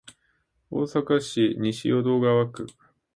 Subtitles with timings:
[0.71, 2.65] 大阪市西淀川区